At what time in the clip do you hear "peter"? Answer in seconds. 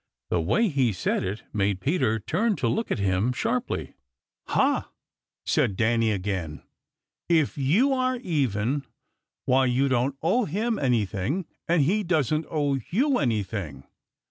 1.79-2.17